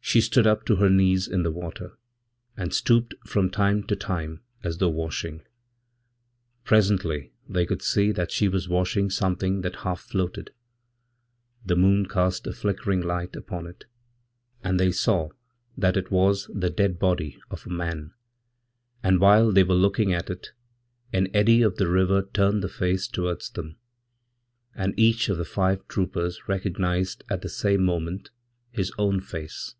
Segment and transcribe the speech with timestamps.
[0.00, 1.98] She stood up to her knees in the water,
[2.56, 5.42] and stoopedfrom time to time as though washing.
[6.62, 10.52] Presently they could see thatshe was washing something that half floated.
[11.64, 13.86] The moon cast aflickering light upon it,
[14.62, 15.30] and they saw
[15.76, 18.12] that it was the dead body of aman,
[19.02, 20.52] and, while they were looking at it,
[21.12, 23.76] an eddy of the river turnedthe face towards them,
[24.72, 28.30] and each of the five troopers recognised atthe same moment
[28.70, 29.74] his own face.